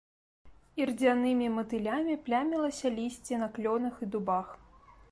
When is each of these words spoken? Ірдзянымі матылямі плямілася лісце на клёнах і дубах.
Ірдзянымі 0.81 1.51
матылямі 1.57 2.15
плямілася 2.25 2.87
лісце 2.99 3.41
на 3.45 3.53
клёнах 3.59 3.93
і 4.07 4.13
дубах. 4.19 4.47